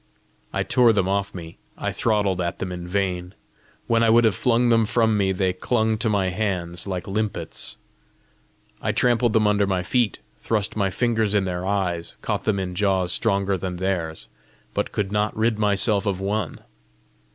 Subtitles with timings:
[0.51, 3.35] I tore them off me, I throttled at them in vain:
[3.85, 7.77] when I would have flung them from me, they clung to my hands like limpets.
[8.81, 12.73] I trampled them under my feet, thrust my fingers in their eyes, caught them in
[12.73, 14.27] jaws stronger than theirs,
[14.73, 16.61] but could not rid myself of one.